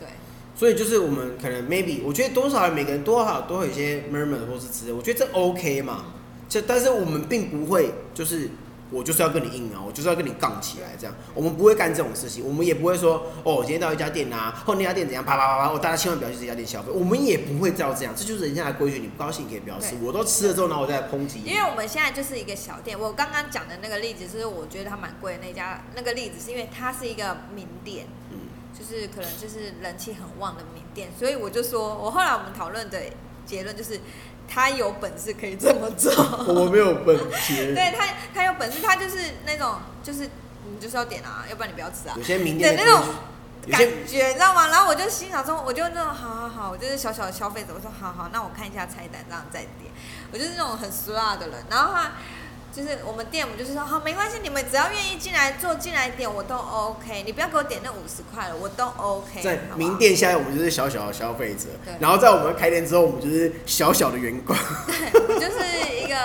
[0.01, 0.09] 对
[0.57, 6.07] 所以就是我们可能 maybe 我觉得多少每个人多少都会有一些 murmur 或是之类，我觉得这 OK 嘛。
[6.49, 8.49] 就但是我们并不会就是
[8.91, 11.15] 我就是要跟你硬啊，我就是要跟你杠起来这样。
[11.35, 16.91] 我们不会干这种事情，我们也不会说哦，我今天到一家店啊，或那家店怎样啪啪啪啪，我大家千万不要去这家店消费。
[16.91, 18.99] 我们也不会照这样，这就是人家的规矩。
[18.99, 21.43] 你不高兴可以不要吃，我都吃了之后，然后我再抨击。
[21.45, 28.07] 因为我们现在就是一个小店，我刚刚讲的那个例子是我觉得它蛮贵的那家那个例子，是因为它是一个名店。
[28.33, 28.39] 嗯
[28.79, 33.01] 就是可能就是人气很旺的名店，所以我就说，我后来我们讨论的
[33.45, 33.99] 结论就是，
[34.49, 36.11] 他有本事可以这么做。
[36.49, 37.75] 我没有本事。
[37.75, 40.29] 对他，他有本事，他就是那种，就是
[40.65, 42.15] 你就是要点啊，要不然你不要吃啊。
[42.17, 43.15] 有些名店的那种
[43.71, 44.69] 感觉，你知道吗？
[44.69, 49.93] 然后我就心想说，我就那种，好好好，我就是小小的消费者，我说好好，那我看一下菜单，这样再点。
[50.33, 52.13] 我就是那种很俗辣的人，然后他。
[52.71, 57.23] 就是我们店，我们就是说好，没关系，你们只要愿意进来做进来点，我都 OK。
[57.25, 59.43] 你不要给我点那五十块了，我都 OK。
[59.43, 64.55] 在名店现在我们就是小小的消费者，然后在我们开店之后，我们就是小小的员工。
[64.87, 66.17] 对，就是一个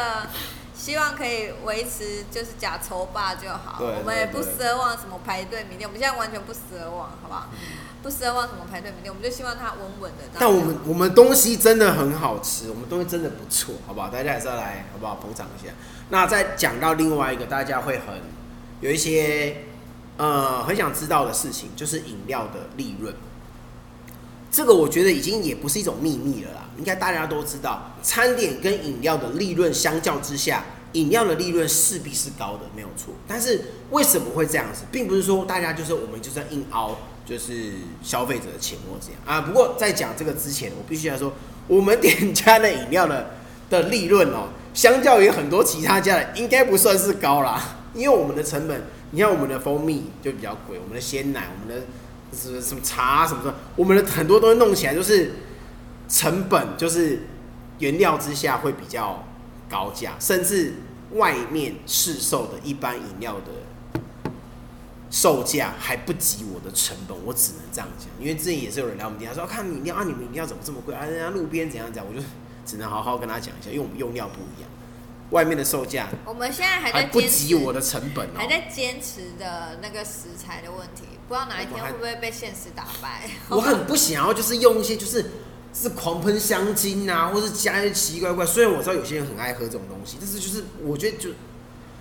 [0.84, 7.48] 希望可以维持就是假筹霸就好，我们也不奢望什么排队名店，我们现在完全不奢望，好不好？
[8.02, 10.26] 不奢望什么排队名店，我们就希望它稳稳的。
[10.38, 14.10] 但我们我们东西真的很好吃，我们东西真的不错，好不好？
[14.10, 15.16] 大家还是要来，好不好？
[15.16, 15.72] 捧场一下。
[16.10, 18.22] 那再讲到另外一个大家会很
[18.82, 19.64] 有一些
[20.18, 23.16] 呃很想知道的事情，就是饮料的利润。
[24.54, 33.16] 这个我觉得已经也不是一种秘密了啦，应该大家都知道，餐点跟饮料的利润相较之下，饮料的利润势必是高的，没有错。
[33.28, 37.72] 但是为什么会这样子，并不是说大家就是我们就是硬凹，就是
[38.04, 39.42] 消费者的钱或这样啊。
[39.42, 41.34] 不过在讲这个之前，我必须要说，
[41.68, 43.32] 我们店家的饮料的
[43.72, 44.50] 的利润哦。
[44.76, 51.86] 相较于很多其他家的，应该不算是高啦，因为我们的成本，你看我们的蜂蜜就比较贵，我们的鲜奶，我们的
[52.34, 55.34] 什么什么茶什么的，我们的很多东西弄起来就是
[56.10, 57.24] 成本就是
[57.80, 59.24] 原料之下会比较
[59.70, 60.74] 高价，甚至
[61.14, 63.52] 外面市售的一般饮料的
[65.10, 71.06] 售价还不及我的成本，我只能这样讲，因为之前也是有人来我们店，他说看饮料啊，你们饮料怎么这么贵啊？
[71.06, 72.26] 人家路边怎样怎样，我就。
[72.66, 74.72] 只能好好跟他讲一下，因为我们用料不一样，
[75.34, 83.30] 外面的售价，我们现在还在不及我的成本，还在坚持的那个食材的问题，不知道哪一天会不会被现实打败。
[83.50, 85.26] 我很不想要，就是用一些就是
[85.74, 88.46] 是狂喷香精啊，或是加一些奇奇怪怪。
[88.46, 91.32] 虽然我知道有些人很爱喝这种东西，但是就是我觉得就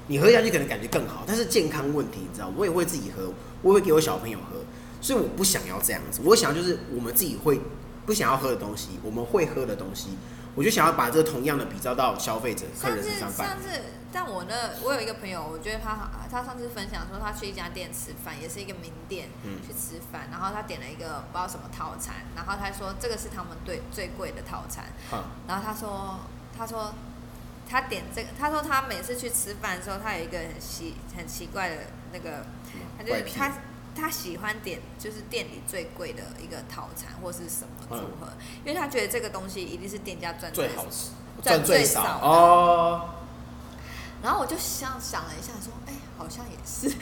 [0.08, 4.58] 你喝下去可能感觉更好，但是健康问题你知道，我也会自己喝，我会给我小朋友喝，
[5.00, 6.20] 所以我不想要这样子。
[6.22, 7.58] 我想要就是我们自己会
[8.04, 10.08] 不想要喝的东西，我们会喝的东西，
[10.54, 13.48] 我就想要把这个同样的比较到消费者客人身上办。
[13.48, 13.68] 上次，
[14.12, 19.60] 但我那我有一个朋友，我觉得他他上次分享说他去一家店吃饭，也是一个名店，嗯。
[19.66, 26.20] 去吃饭，然后他点了一个不知道什么套餐，然后他说这个是他们最最贵的套餐，嗯，然后他说
[26.56, 26.92] 他说
[27.68, 31.76] 他点这个，他说他每次去吃饭的时候，他有一个很奇很奇怪的
[32.12, 32.44] 那个，
[32.98, 33.52] 他就是他
[33.94, 38.32] 他喜欢点就是店里最贵的一个套餐或是什么组合，
[38.64, 41.10] 因为他觉得这个东西一定是店家赚最好吃，
[41.42, 43.10] 赚赚最少哦。
[44.22, 46.88] 然后我就想想了一下，说，哎，好像也是，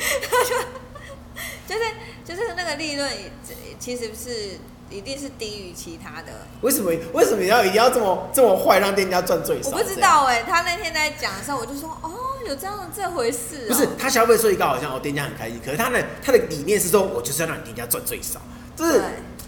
[1.68, 1.82] 就是
[2.24, 3.30] 就是那个利润也
[3.78, 6.32] 其实是一定是低于其他的。
[6.62, 9.70] 为什么为什么要一定要这么这么坏，让店家赚最少？
[9.70, 12.10] 我不知道哎、他那天在讲的时候，我就说，哦，
[12.50, 13.68] 有这样这回事、哦。
[13.68, 18.40] 不是他消费最高，好像哦店家很开心，可是他的他的理念是说，我就是要让你店家赚最少，
[18.76, 19.02] 就是对，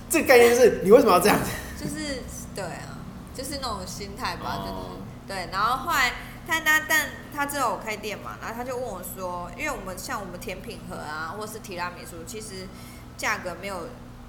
[0.08, 1.50] 这个概念是你为什么要这样子？
[1.82, 2.22] 就是
[2.54, 2.96] 对啊，
[3.34, 5.50] 就是那种心态吧，哦就是对。
[5.50, 6.12] 然后后来
[6.46, 12.68] 他他但他知道我开店嘛，然后他就问我说，因为我们像我们甜品盒啊，或是提拉米苏，其实
[13.16, 13.88] 价格没有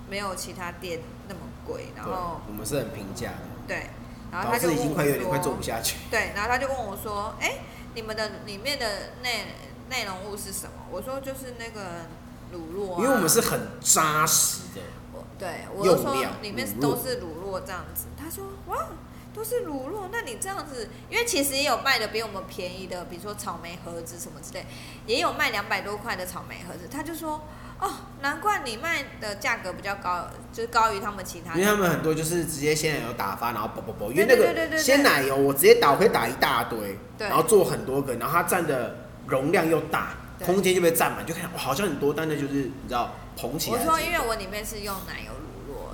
[0.10, 3.90] 没有其他店那么贵，然对后，我们是很平价的，对，
[4.32, 5.98] 然后他就已经快有点快做说不下去。
[6.10, 7.60] 对，然后他就问我说：“哎、
[7.96, 8.86] 你们的里面的
[9.22, 9.48] 内
[9.90, 12.08] 内容物是什么？”我说：“就是那个
[12.52, 18.06] 乳酪、啊。”因为我们是很扎实的，我对我就说里面都是乳酪这样子。
[18.18, 18.88] 他说：“哇，
[19.34, 24.66] 都是乳酪，那你这样子，因为其实也有卖的比我们便宜的，比如说草莓盒子什么之类，
[25.06, 27.42] 也有卖两百多块的草莓盒子。”他就说
[27.84, 27.92] ：“哦，
[28.22, 31.54] 难怪你卖的价格比较高，就是高于他们其他。
[31.54, 38.96] 因为他们很多就是直接鲜奶油打发，然后啵啵啵，因为那个鲜奶油我直接打，我可以打一大堆，对然后做很多个，然后它占的
[39.28, 43.78] 容量又大，对空间就被占满，就看哇好像很多，但那就是你知道捧起来。
[43.78, 45.32] 我说，因为我里面是用奶油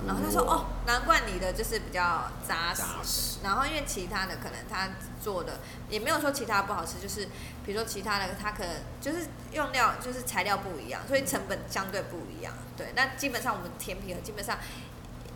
[0.09, 2.81] 然后他说，哦，难怪你的就是比较扎实。
[2.81, 4.89] 扎实然后因为其他的可能他
[5.21, 7.27] 做的也没有说其他不好吃，就是
[7.63, 12.51] 比如说其他的他可能就是用料就是材料不一样，所以成本相对不一样。
[12.75, 14.57] 对，那基本上我们甜品盒基本上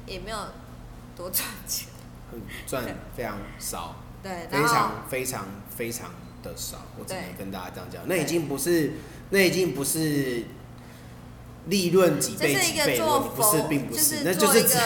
[0.08, 0.38] 也没有
[1.16, 1.90] 多赚钱。
[2.32, 2.84] 很 赚
[3.16, 6.10] 非常少，对，非常非常非常
[6.42, 8.94] 的少，我只能跟大家这样讲，那已经不是
[9.30, 10.44] 那已经不是
[11.68, 13.00] 利润几倍这是一个几倍
[13.36, 14.82] 不是，并不，就是那就做一是只个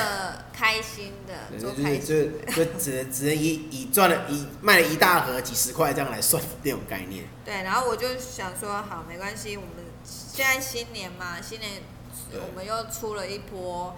[0.53, 2.01] 开心的，就是开心。
[2.01, 7.25] 就就只能只能以以赚了一卖了一大盒几十块这样来算那种概念。
[7.43, 9.71] 对，然后我就想说，好，没关系，我们
[10.03, 11.71] 现在新年嘛，新年
[12.33, 13.95] 我们又出了一波，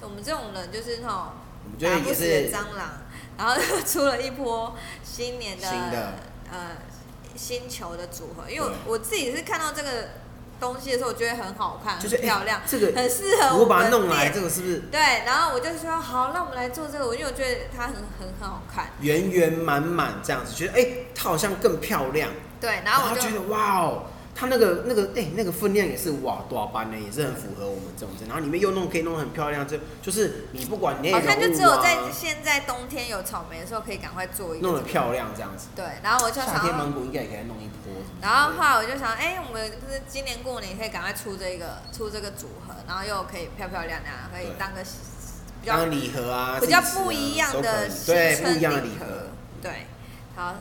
[0.00, 1.32] 我们这种人就是那种
[1.64, 3.02] 我们觉得也打不死的是蟑螂，
[3.36, 6.14] 然后又出了一波新年的新的
[6.50, 6.76] 呃
[7.36, 10.08] 星球的组合，因为我我自己是看到这个
[10.60, 20.52] 东西的时候，我觉得很好看，就是很漂亮哎，这个很适合如果把它弄来，这个是不是对，然后我就说好，那我们来做这个，因为我觉得它很很很好看，圆圆满满这样子？
[20.54, 28.28] 觉得哎、它好像更漂亮，对，然后我就觉得哇哦，它那个那个哎、那个分量也是哇多少班呢，也是很符合我们这种人。
[28.28, 35.68] 然后里面又弄可以弄得很漂亮，就就是你不管内容物、啊、好像就只有在现在冬天有草莓的时候，可以赶快做一弄得漂亮这样子。
[35.74, 37.79] 对，然后我就夏想夏，天芒果应该也可以弄一波什么之类的。
[38.20, 44.82] 然后后来我就想，哎、我们不是今年过年可以赶快出这个出这个组合，然后又可以漂漂亮亮，可以当个
[45.60, 49.06] 比较当礼盒啊，比较不一样的以对不一样的礼礼盒。
[49.62, 49.86] 对，
[50.34, 50.56] 好啊，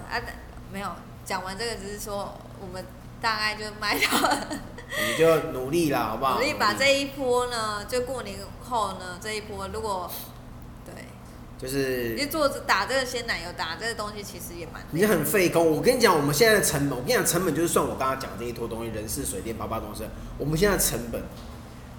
[0.72, 0.90] 没有
[1.26, 2.86] 讲完这个，只是说我们
[3.22, 4.48] 大概就卖到了。
[4.92, 6.36] 我们就努力啦，好不好？
[6.36, 10.39] 努力把这一波呢，就过年后呢这一波，如果对，
[11.62, 15.70] 就是你做打这个鲜奶油，打这个东西其实也蛮你很费工。
[15.70, 20.04] 我跟你讲，我们现在的成本，我跟你讲，成本就是算我刚刚讲这一坨东西，人事、水电、八八东西。
[20.38, 21.22] 我们现在的成本，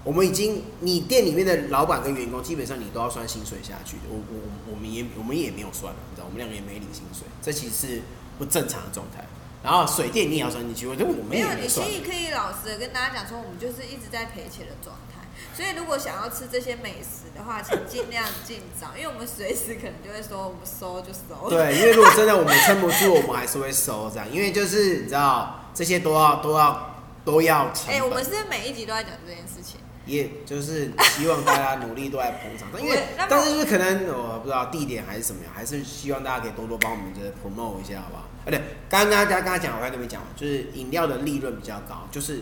[0.03, 4.03] 我们已经，你店里面的老板跟员工，基本上你都要算薪水下去的。
[4.09, 8.01] 我我我我们也我们也没有算，你知道，我们两个也没领薪水，这其实是
[8.39, 9.23] 不正常的状态。
[9.61, 11.97] 然后水电你也要算进去，我觉得我们没有，你也没算其。
[11.97, 15.20] 实可以老实的跟大家讲说，我们就是一直在赔钱的状态。
[15.55, 21.49] 所以如果想要吃这些美食的话，请尽量尽早，因为我们随时可能就会说我们收就收。
[21.49, 28.09] 对，因为如果真的我们撑不住，我们还是会收这样，因为就是你知道，这些都要都要都要成哎、本。
[28.09, 29.79] 我们是不是每一集都在讲这件事情？
[30.07, 32.99] 也就是希望大家努力都在捧场，因为
[33.29, 38.23] 但是就是可能我不知道地点还是什么样，还是希望大家可以多多帮我们就是 promote 一下，好不好？
[38.43, 42.41] 啊，对，刚刚刚刚刚讲，我刚才都没讲完，就是饮料的利润比较高，就是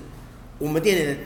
[0.58, 1.18] 我们店里的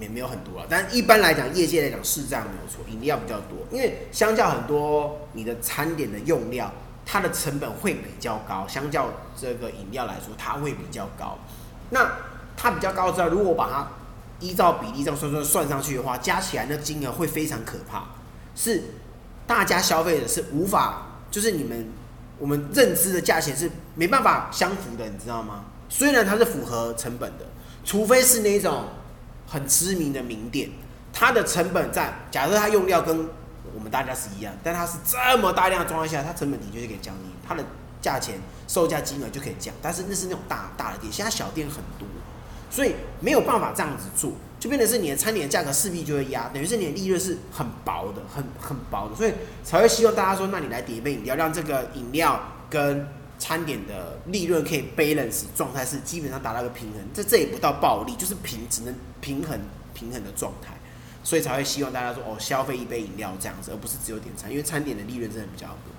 [0.00, 6.72] 也没有很多了，但一般来讲，业界来讲是这样没有错，饮料比较多，因为相较很多你的餐点的用料，
[7.06, 9.08] 它的成本会比较高，相较
[9.40, 11.38] 这个饮料来说，它会比较高。
[11.90, 12.10] 那
[12.56, 13.88] 它比较高之后，如果把它
[14.40, 18.04] 依照比例这样算算算上去的话，加起来那金额会非常可怕，
[18.54, 18.82] 是
[19.46, 21.88] 大家消费者是无法，就是你们
[22.38, 25.66] 我们认知的价钱是没办法相符的，你知道吗？
[25.88, 27.46] 虽然它是符合成本的，
[27.84, 28.84] 除非是那种
[29.46, 30.70] 很知名的名店，
[31.12, 33.28] 它的成本在假设它用料跟
[33.74, 37.64] 我们大家是一样，但它是这么大量的状况下，它成本的确是可以降低，它的
[38.00, 42.06] 价钱售价金额就可以降，但是那是那种大大的店，现在小店很多。
[42.70, 53.06] 所以没有办法这样子做，就变成是你的餐点价格势必就会压，等于是你的利润是很薄的，很很薄的，所以才会希望大家说，那你来点一杯饮料，让这个饮料跟
[53.38, 59.58] 餐点的利润可以 balance 状态是基本上达到一个平衡，这这也不到暴利，就是平只能平衡
[59.92, 60.74] 平衡的状态，
[61.22, 65.92] 所以才会希望大家说哦，消费一杯饮料这样子，而不是只有点餐，因为餐点的利润真的比较多。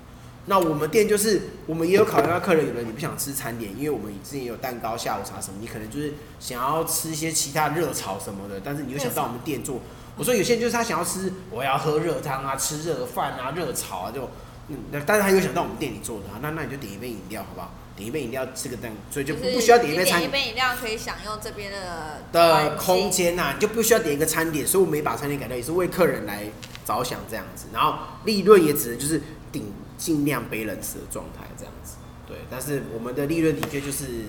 [0.48, 9.82] 那我们店就是，我们也有考虑到客人，有的你不想吃餐点，因为我们之前也有蛋糕、下午茶什么，你可能就是想要吃一些其他热炒什么的，但是你又想到我们店做。
[10.16, 14.30] 我说有些人就是他想要吃，我要喝热汤啊，吃热饭啊，热炒啊，就，
[14.70, 17.72] 嗯，但是他有想到我们店里做的，那那你就点一杯饮料好不好？
[17.96, 20.20] 点一杯饮料吃个蛋，所以就不需要点一杯餐。
[20.20, 26.44] 点一杯饮料可以享用这边的的空间呐，你就不需要点一个餐点，所以我们也把餐点改掉，也是为客人来
[26.86, 29.72] 着想这样子，然后利润也只能就是顶。
[29.98, 31.96] 尽量背人吃的状态这样子，
[32.28, 34.26] 对，但是我们的利润的确就是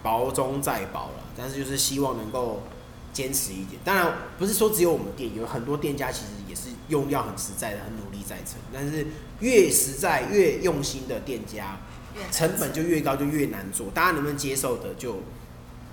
[0.00, 2.62] 薄中再薄了，但是就是希望能够
[3.12, 3.80] 坚持一点。
[3.84, 8.60] 当然不是说只有我们店，有很多店家其实也是用料很实在的，很努力在撑。
[8.72, 9.08] 但是
[9.40, 11.78] 越实在越用心的店家，
[12.30, 13.88] 成本就越高，就越难做。
[13.94, 15.22] 大家能不能接受的就。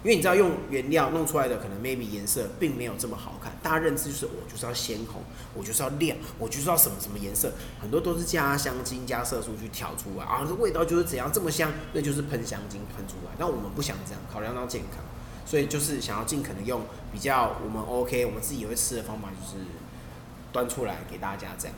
[0.04, 5.24] 因为你知道用原料弄出来的可能 maybe 颜色并没有这么好看，大家认知就是我就是要鲜红，
[5.56, 13.32] 我就是要亮，我就是要什么什么颜色，很多都是加香精加色素去调出来啊，这味道就是怎样这么香，那就是喷香精喷出来。
[13.40, 15.04] 但我们不想这样，考量到健康，
[15.44, 19.66] 所以就是想要尽可能用比较我们 OK，我们自己也会吃的方法，就是
[20.52, 21.76] 端出来给大家这样。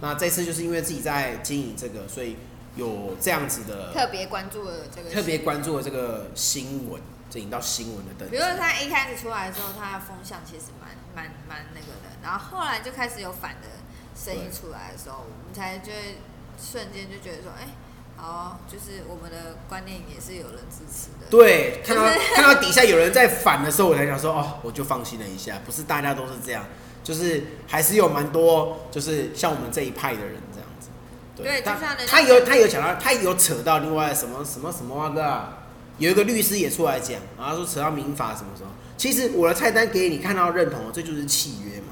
[0.00, 2.36] 那这次就是因为自己在经营这个，所以
[2.76, 7.00] 有这样子的特别关注了这个特别关注了这个新闻。
[7.32, 8.28] 这引到新闻的灯。
[8.28, 13.68] 比如说他一开始出来的时候，他的风向其实蛮蛮蛮那个的，然后后来就开始有反的
[14.16, 16.18] 声音出来的时候，我们才就会
[16.58, 17.68] 瞬间就觉得说，哎，
[18.16, 21.30] 好，就是我们的观念也是有人支持的。
[21.30, 22.02] 对，看到
[22.34, 26.66] 看到底下有人在反的时候，我才想说，哦，我就放心了一下，不是大家都是这样，
[27.02, 30.88] 就是还是有蛮多，就是像我们这一派的人这样子。
[31.36, 35.60] 对，他他有他有讲到，他有扯到另外什么什么什么那个。
[35.98, 38.70] 有一个律师也出来讲，然后说扯到民法什么什么。
[38.96, 41.88] 其实我的菜单给你看到认同，这就是契约嘛。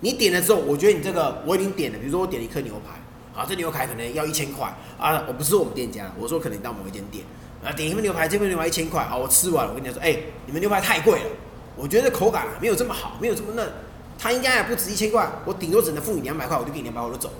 [0.00, 4.66] 你点了之后，我觉得你这个我已经点了，比如说我点了一颗牛排，啊，这牛排可能要一千块
[4.98, 7.24] 啊，我不是我们店家，我说可能到某一间店
[7.64, 11.30] 啊，点一份牛排，这份牛排一千块，好，我吃完，我跟你说，哎，你们牛排太贵了，
[11.76, 13.64] 我觉得口感没有这么好，没有这么嫩，
[14.18, 17.34] 他应该也不止一千块，我顶多只能付你两百块，我就给你两百，我就走了，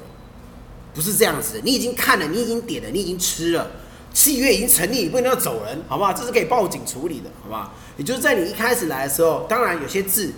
[0.94, 3.70] 不是这样子的，你已经看了，你已经点了，你已经吃了。
[4.12, 6.10] 契约已经成立，你不能要走人，好不好？
[6.10, 7.74] 这是可以报警处理的，好不好？
[7.98, 10.32] 也就是在你一开始来的时候，当然有些字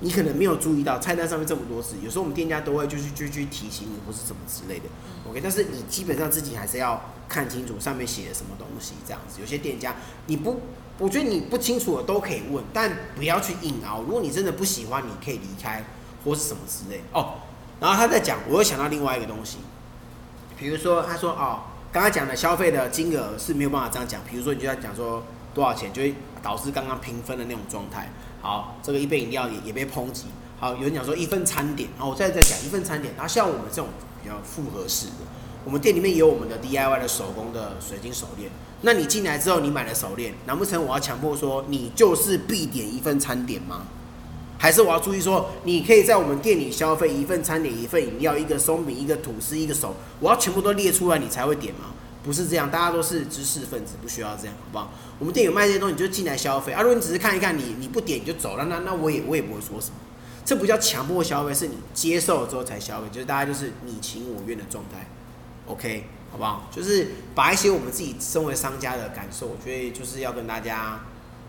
[0.00, 4.84] 你可能没有注意到，菜单上面这么多字，有时候我们店家都会就是就去提醒你或是什么之类的
[5.26, 5.40] ，OK。
[5.42, 9.40] 但是你基本上自己还是要看清楚上面写的什么东西，这样子。
[9.40, 9.96] 有些店家
[10.26, 10.60] 你不，
[11.00, 14.02] 我觉得你不清楚的都可以问，但不要去硬熬。
[14.02, 15.82] 如果你真的不喜欢，你可以离开
[16.24, 17.34] 或是什么之类哦。
[17.80, 19.56] 然后他在讲，我又想到另外一个东西，
[20.56, 21.60] 比如说他说哦。
[21.92, 25.20] 刚刚讲的消费的金额是没有办法这样讲，比如说你就要讲说
[25.52, 28.08] 多少钱，就会导致刚刚平分的那种状态。
[28.40, 30.26] 好，这个一杯饮料也也被抨击。
[30.60, 33.12] 好，有人讲说一份餐点，然后我再再讲一份餐点。
[33.16, 33.88] 然后像我们这种
[34.22, 35.12] 比较复合式的，
[35.64, 38.50] 我们店里面有我们的 DIY 的手工的水晶手链。
[38.82, 43.82] 那你进来之后，你买了手链，难不成我要强迫说你就是必点一份餐点吗？
[44.58, 51.86] 还是我要注意说，你可以在我们店里消费一份餐点、一份饮料、一个松饼、一个吐司、一个手，我要全部都列出来，你才会点吗？
[52.22, 54.92] 不是这样，大家都是知识分子，不需要这样，好不好？
[55.18, 56.72] 我们店有卖这些东西，你就进来消费。
[56.72, 59.94] 啊，如果你只是看一看，你你不点你就走了，那那我也我也不会说什么。
[60.44, 65.06] 这不叫强迫消费，是你接受了之后才消费，就是大家就是你情我愿的状态。
[65.70, 66.68] OK，好不好？
[66.70, 71.00] 就是把一些我们自己身为商家的感受，我觉得就是要跟大家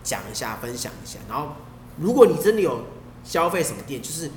[0.02, 1.18] 讲一下、分享一下。
[1.28, 1.56] 然后，
[1.98, 2.84] 如果你真的有。
[3.24, 4.28] 消费什么店，就是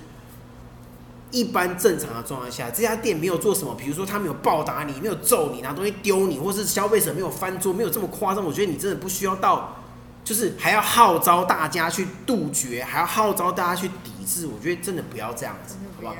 [1.31, 8.45] 一般正常的状态下，这家店没有做什么，比如说他没有暴打你，没有揍你，拿东西丢你，或是消费者没有翻桌，没有这么夸张。
[8.45, 9.77] 我觉得你真的不需要到
[10.23, 14.45] 就是还要号召大家去杜绝，还要号召大家去抵制。
[14.45, 16.15] 我觉得真的不要这样子，好不好？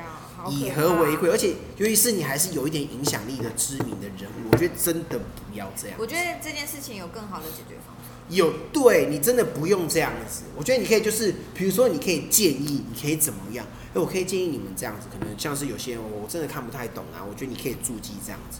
[0.50, 5.96] 以和为贵，而且尤其是你还是有一点影响力的知名的人物，我觉得真的不要这样。
[5.98, 8.02] 我觉得这件事情有更好的解决方法。
[8.28, 10.42] 有，对你真的不用这样子。
[10.56, 13.64] 我觉得你可以就是，比如说你可以建议，你可以怎么样？
[13.94, 18.58] 哎，我可以建议你们这样子，可能像是有些人我真的看不太懂啊，我觉得你可以注记这样子。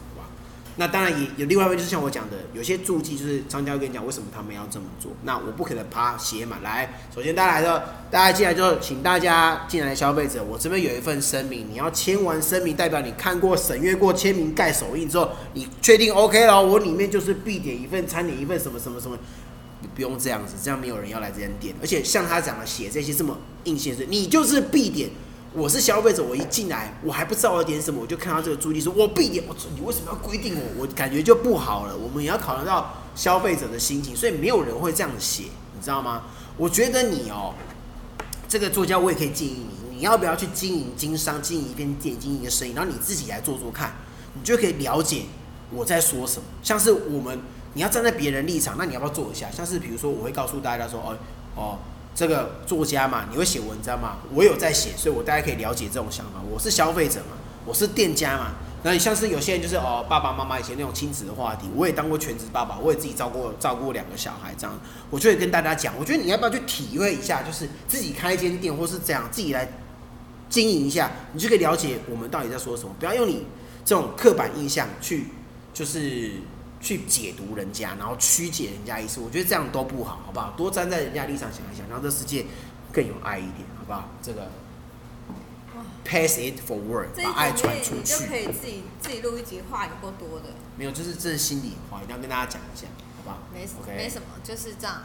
[0.78, 5.10] 那当然也有另外一位，就是像我讲的，有些注记就是商家会跟你讲为什么他们要这么做。
[5.22, 7.00] 那我不可能趴写满来。
[7.14, 19.16] 首先大家来的，大家进来之后，请大家进来的消费者，我这边有一份声明，你要签完声明，代表你看过、审阅过、签名、盖手印之后，你确定 OK 了，我里面就是必点一份餐点一份什么什么什么，
[19.80, 21.74] 你不用这样子，这样没有人要来这间店。
[21.80, 25.08] 而且像他讲的写这些这么硬性的，你就是必点。
[25.56, 29.42] 我是消费者，我一进来，我还不知道要点什么，我就看到这个注意说，我必点。
[29.48, 30.82] 我说你为什么要规定我？
[30.82, 31.96] 我感觉就不好了。
[31.96, 35.44] 我们也要考虑到消费者的心情，所以没有人会这样写，
[35.74, 36.24] 你知道吗？
[36.58, 37.54] 我觉得你哦，
[38.46, 43.94] 这个作家我也可以建议你，你要不要去经营经商，经营一片店，经营一个生意，然后你自己来做做看，
[44.34, 45.22] 你就可以了解
[45.70, 46.44] 我在说什么。
[46.62, 47.40] 像是我们，
[47.72, 49.50] 你要站在别人立场，那你要不要做一下？
[49.50, 51.16] 像是比如说，我会告诉大家说，哦
[51.54, 51.78] 哦。
[52.16, 54.16] 这个作家嘛，你会写文章嘛？
[54.32, 56.40] 我有在写，所以我大家可以了解这种想法。
[56.50, 57.36] 我是消费者嘛，
[57.66, 58.52] 我是店家嘛。
[58.82, 64.74] 那你像是有些人就是哦，爸爸妈妈以前那种亲子的话题，我也当过全职爸爸，我也自己照顾照顾两个小孩，这样
[65.10, 65.92] 我就会跟大家讲。
[65.98, 69.68] 我觉得你要不要去体会一下，就是自己开一间店，或是这样自己来
[70.48, 72.96] 经营一下，你就可以了解我们到底在说什么。
[72.98, 73.44] 不要用你
[73.84, 75.26] 这种刻板印象去，
[75.74, 76.30] 就是。
[76.86, 80.52] 去解读人家，然后曲解人家意思，我觉得这样都不好，好不好？
[80.56, 82.46] 多站在人家立场想一想，让这世界
[82.92, 84.08] 更有爱一点，好不好？
[84.22, 84.48] 这个
[86.04, 88.14] pass it forward，把爱传出去。
[88.14, 90.44] 你就可以自己自己录一集，话有够多的。
[90.76, 93.38] 没有，就是这是心里话，一定要跟大家讲一下，好不好？
[93.52, 95.02] 没，OK，没什么，就是这样。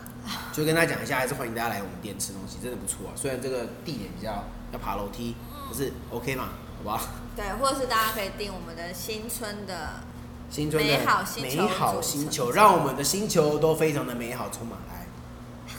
[0.54, 3.14] 就跟大家讲一下，还是欢迎大家来我们店吃东西，真的不错啊。
[3.16, 5.36] 虽然这个地点比较要爬楼梯，
[5.68, 7.02] 可是 OK 嘛，好不好？
[7.36, 10.11] 对，或者是大家可以订我们的新春的。
[10.52, 11.00] 新春的
[11.42, 15.08] 美好星球，让我们的星球都非常的美好，充满爱。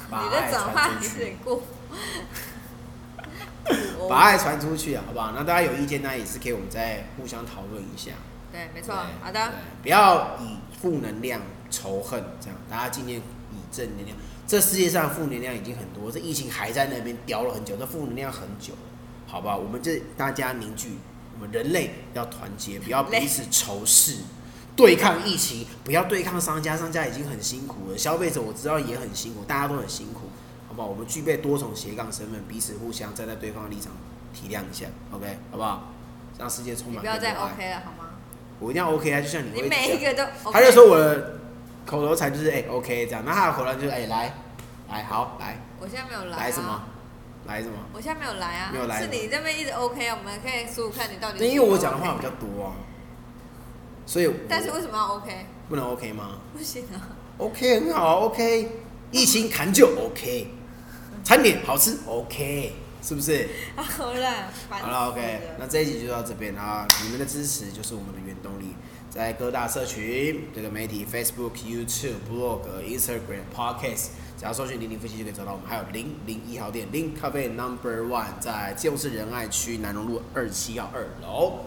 [0.25, 1.63] 你的转化有点过。
[4.09, 5.33] 把爱传出去啊，好不好？
[5.37, 8.13] 那大家有意见呢，也是可以我们再互相讨论一下。
[8.51, 9.53] 对，没错，好的。
[9.83, 14.17] 不要以负能量、仇恨这样，大家今天以正能量。
[14.47, 18.73] 这世界上负能量已经很多，这疫情还在那边叼了很久，这负能量很久，
[19.27, 19.59] 好不好？
[19.59, 20.97] 我们这大家凝聚，
[21.35, 24.17] 我们人类要团结，不要彼此仇视。
[24.83, 27.99] 对抗疫情，不要对抗商家，商家已经很辛苦了。
[27.99, 30.23] 消费者我知道也很辛苦，大家都很辛苦，
[30.69, 30.89] 好不好？
[30.89, 33.93] 我们具备多重斜杠身份，彼此互相站在对方的立场
[34.35, 35.93] 体谅一下，OK，好不好？
[36.39, 37.01] 让世界充满。
[37.01, 38.11] 不要再 OK 了，好吗？
[38.59, 39.21] 我一定要 OK 啊！
[39.21, 41.39] 就像你，你每一个都，他就说我的
[41.85, 44.35] 口头禅就是哎 OK 这样，那他的口头禅就是哎来
[44.89, 45.59] 来好来。
[45.81, 46.37] 我现在没有来。
[46.37, 46.83] 来什么？
[47.47, 47.75] 来什么？
[47.93, 48.71] 我现在没有来啊。
[48.73, 49.01] 没有来。
[49.03, 50.17] 是你这边一直 OK 啊？
[50.17, 51.45] 我们可以数数看你到底。
[51.45, 52.73] 因为我讲的话比较多啊。
[54.05, 55.47] 所以，但是为什么要 OK？
[55.69, 56.39] 不能 OK 吗？
[56.53, 57.17] 不行啊。
[57.39, 58.69] OK 很好，OK，
[59.11, 60.49] 疫情砍就 OK，
[61.25, 63.49] 餐点好吃 OK，是不是？
[63.75, 66.87] 好了，好了 OK，那这一集就到这边啊！
[67.03, 68.75] 你们的支持就是我们的原动力，
[69.11, 75.67] 在各大社群这个媒体 Facebook、YouTube、Blog、Instagram、Podcast，只要搜寻零零夫妻就可以找到我们。
[75.67, 81.61] 还有零零一号店零咖啡 Number One，在基隆市仁爱区南荣路二七号二楼。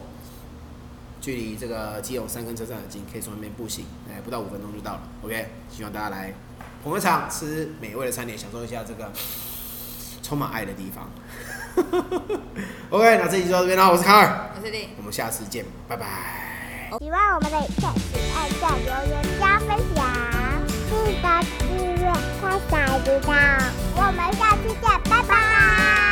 [1.25, 5.01] 距离这个基隆三根车站很近，可以从那边步行，哎，不到五分钟就到了。
[5.23, 6.31] OK，希望大家来
[6.83, 9.11] 捧个场，吃美味的餐点，享受一下这个
[10.21, 11.09] 充满爱的地方。
[12.91, 16.05] OK，那这期就到这边啦，我是卡尔，我是丽，我们下次见，拜拜。
[16.99, 20.05] 喜欢我们的影片，请按下留言加分享，
[20.91, 21.67] 记得订
[22.03, 23.33] 阅开小铃铛，
[23.95, 26.04] 我们下期见，拜拜。